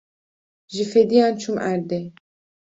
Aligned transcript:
Ji 0.73 0.83
fêdiyan 0.91 1.33
çûm 1.41 1.57
erdê. 1.71 2.01